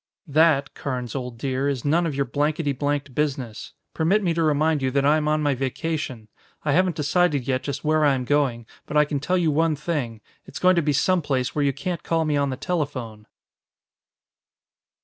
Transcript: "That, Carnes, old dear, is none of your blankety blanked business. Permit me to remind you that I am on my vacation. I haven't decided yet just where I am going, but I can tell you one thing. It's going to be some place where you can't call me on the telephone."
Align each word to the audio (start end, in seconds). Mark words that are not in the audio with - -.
"That, 0.25 0.73
Carnes, 0.73 1.13
old 1.13 1.37
dear, 1.37 1.69
is 1.69 1.85
none 1.85 2.07
of 2.07 2.15
your 2.15 2.25
blankety 2.25 2.71
blanked 2.71 3.13
business. 3.13 3.73
Permit 3.93 4.23
me 4.23 4.33
to 4.33 4.41
remind 4.41 4.81
you 4.81 4.89
that 4.89 5.05
I 5.05 5.15
am 5.17 5.27
on 5.27 5.43
my 5.43 5.53
vacation. 5.53 6.27
I 6.65 6.71
haven't 6.71 6.95
decided 6.95 7.47
yet 7.47 7.61
just 7.61 7.83
where 7.83 8.03
I 8.03 8.15
am 8.15 8.25
going, 8.25 8.65
but 8.87 8.97
I 8.97 9.05
can 9.05 9.19
tell 9.19 9.37
you 9.37 9.51
one 9.51 9.75
thing. 9.75 10.21
It's 10.47 10.57
going 10.57 10.75
to 10.75 10.81
be 10.81 10.93
some 10.93 11.21
place 11.21 11.53
where 11.53 11.63
you 11.63 11.71
can't 11.71 12.01
call 12.01 12.25
me 12.25 12.35
on 12.35 12.49
the 12.49 12.57
telephone." 12.57 13.27